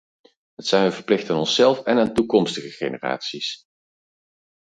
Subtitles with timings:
[0.55, 3.63] Dat zijn we verplicht aan onszelf en aan toekomstige generaties.